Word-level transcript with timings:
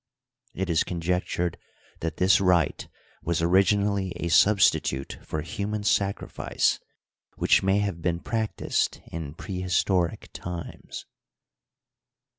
It 0.55 0.67
is 0.67 0.83
conject 0.83 1.27
ured 1.37 1.57
that 1.99 2.17
this 2.17 2.41
rite 2.41 2.87
was 3.21 3.39
originally 3.43 4.13
a 4.15 4.29
substitute 4.29 5.19
for 5.21 5.43
human 5.43 5.83
sacrifice 5.83 6.79
which 7.35 7.61
may 7.61 7.77
have 7.77 8.01
been 8.01 8.19
practiced 8.19 8.99
in 9.11 9.35
prehistoric 9.35 10.31
times. 10.33 11.05